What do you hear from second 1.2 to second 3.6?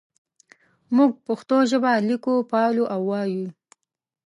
پښتو ژبه لیکو پالو او وایو.